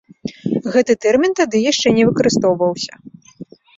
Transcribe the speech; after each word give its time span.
Гэты 0.75 0.95
тэрмін 1.05 1.31
тады 1.39 1.57
яшчэ 1.71 1.87
не 1.99 2.03
выкарыстоўваўся. 2.11 2.93